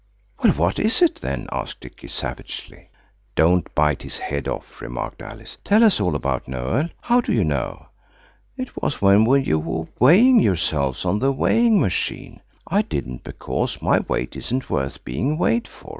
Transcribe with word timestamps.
"Well, 0.43 0.51
what 0.53 0.79
is 0.79 1.03
it, 1.03 1.17
then?" 1.21 1.47
asked 1.51 1.81
Dicky 1.81 2.07
savagely. 2.07 2.89
"Don't 3.35 3.75
bite 3.75 4.01
his 4.01 4.17
head 4.17 4.47
off," 4.47 4.81
remarked 4.81 5.21
Alice. 5.21 5.57
"Tell 5.63 5.83
us 5.83 5.99
about 5.99 6.47
it, 6.47 6.49
Noël. 6.49 6.89
How 7.01 7.21
do 7.21 7.31
you 7.31 7.43
know?" 7.43 7.85
"It 8.57 8.81
was 8.81 8.99
when 8.99 9.27
you 9.43 9.59
were 9.59 9.85
weighing 9.99 10.39
yourselves 10.39 11.05
on 11.05 11.19
the 11.19 11.31
weighing 11.31 11.79
machine. 11.79 12.41
I 12.65 12.81
didn't 12.81 13.23
because 13.23 13.79
my 13.79 13.99
weight 14.07 14.35
isn't 14.35 14.71
worth 14.71 15.03
being 15.05 15.37
weighed 15.37 15.67
for. 15.67 15.89